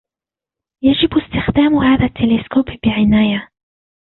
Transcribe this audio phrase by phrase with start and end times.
[0.83, 3.49] يجب استخدام هذا التلسكوب بعناية.